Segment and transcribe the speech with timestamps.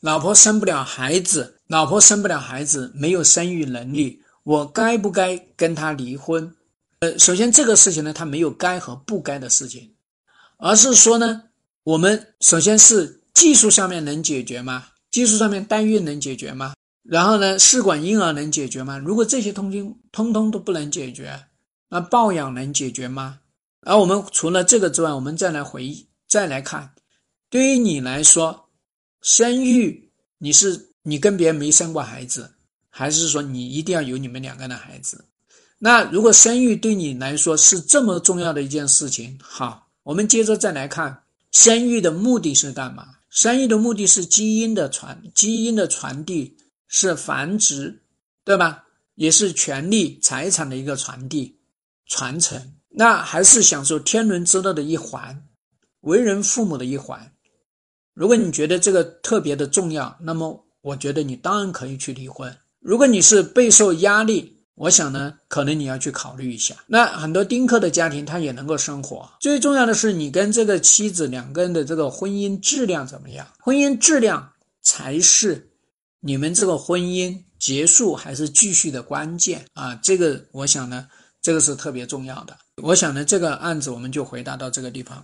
[0.00, 6.50] 老婆生不了孩子，老婆生不了孩子，没有生育能力，我该不该跟他离婚？
[7.00, 9.92] 呃，首先这个事情呢，它没有该和不该的事情，
[10.56, 11.42] 而是说呢，
[11.84, 14.86] 我们首先是技术上面能解决吗？
[15.10, 16.72] 技术上面代孕能解决吗？
[17.02, 18.96] 然后呢，试管婴儿能解决吗？
[18.96, 21.38] 如果这些通通通通都不能解决，
[21.90, 23.38] 那抱养能解决吗？
[23.82, 26.90] 而我们除了这个之外，我们再来回忆，再来看，
[27.50, 28.69] 对于你来说。
[29.22, 32.50] 生育，你是你跟别人没生过孩子，
[32.88, 35.24] 还是说你一定要有你们两个的孩子？
[35.78, 41.22] 那如果生育对你来说是这么重要的一件事情，好，我们接着再来看，
[41.52, 43.08] 生育的目的是干嘛？
[43.30, 46.56] 生育的目的是基因的传，基因的传递
[46.88, 48.02] 是繁殖，
[48.44, 48.84] 对吧？
[49.14, 51.54] 也是权利财产的一个传递
[52.06, 55.46] 传承，那还是享受天伦之乐的一环，
[56.00, 57.32] 为人父母的一环。
[58.14, 62.54] 如果你觉得这个特别的重要，那么我觉得你当然可以去离婚。
[62.80, 66.74] 如果你是备受压力，我想呢，可能你要去考虑一下。
[66.86, 69.30] 那很多丁克的家庭，他也能够生活。
[69.38, 73.46] 最重要的是，你跟这个妻子两个人的这个婚姻质量怎么样？
[73.58, 75.68] 婚姻质量才是
[76.20, 79.94] 你们这个婚姻结束还是继续的关键啊！
[79.96, 81.06] 这个我想呢，
[81.42, 82.56] 这个是特别重要的。
[82.82, 85.22] 我想呢，这个案子我们就回答到这个地方。